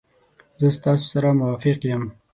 [0.59, 2.03] زه ستاسو سره موافق یم.